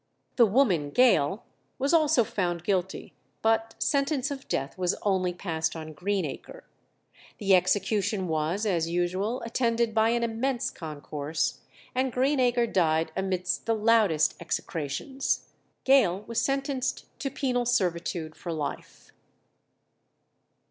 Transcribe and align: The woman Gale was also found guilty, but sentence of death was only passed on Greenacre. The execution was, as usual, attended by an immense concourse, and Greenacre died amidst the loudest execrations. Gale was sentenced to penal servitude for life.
The 0.35 0.47
woman 0.47 0.89
Gale 0.89 1.43
was 1.77 1.93
also 1.93 2.23
found 2.23 2.63
guilty, 2.63 3.13
but 3.43 3.75
sentence 3.77 4.31
of 4.31 4.47
death 4.47 4.75
was 4.75 4.95
only 5.03 5.31
passed 5.31 5.75
on 5.75 5.93
Greenacre. 5.93 6.63
The 7.37 7.53
execution 7.53 8.27
was, 8.27 8.65
as 8.65 8.89
usual, 8.89 9.41
attended 9.43 9.93
by 9.93 10.09
an 10.09 10.23
immense 10.23 10.71
concourse, 10.71 11.59
and 11.93 12.11
Greenacre 12.11 12.65
died 12.65 13.11
amidst 13.15 13.67
the 13.67 13.75
loudest 13.75 14.33
execrations. 14.39 15.49
Gale 15.83 16.21
was 16.25 16.41
sentenced 16.41 17.05
to 17.19 17.29
penal 17.29 17.65
servitude 17.67 18.35
for 18.35 18.51
life. 18.51 19.11